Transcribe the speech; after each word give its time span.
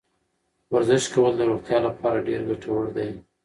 ورزش 0.73 1.03
کول 1.13 1.33
د 1.37 1.41
روغتیا 1.49 1.77
لپاره 1.87 2.25
ډېر 2.27 2.41
ګټور 2.49 2.83
دی. 2.95 3.09